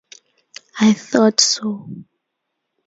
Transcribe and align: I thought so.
I 0.79 0.93
thought 0.93 1.39
so. 1.39 1.87